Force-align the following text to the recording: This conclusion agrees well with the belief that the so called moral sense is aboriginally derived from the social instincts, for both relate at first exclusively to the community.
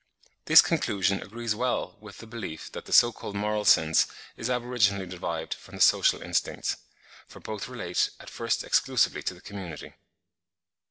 This 0.45 0.63
conclusion 0.63 1.21
agrees 1.21 1.53
well 1.53 1.95
with 1.99 2.17
the 2.17 2.25
belief 2.25 2.71
that 2.71 2.85
the 2.85 2.91
so 2.91 3.11
called 3.11 3.35
moral 3.35 3.65
sense 3.65 4.07
is 4.35 4.49
aboriginally 4.49 5.05
derived 5.07 5.53
from 5.53 5.75
the 5.75 5.81
social 5.81 6.23
instincts, 6.23 6.75
for 7.27 7.39
both 7.39 7.67
relate 7.67 8.09
at 8.19 8.27
first 8.27 8.63
exclusively 8.63 9.21
to 9.21 9.35
the 9.35 9.41
community. 9.41 9.93